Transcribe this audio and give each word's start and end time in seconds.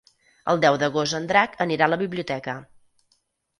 El 0.53 0.61
deu 0.63 0.77
d'agost 0.83 1.17
en 1.19 1.29
Drac 1.33 1.55
anirà 1.67 1.87
a 1.89 1.93
la 1.97 2.01
biblioteca. 2.05 2.59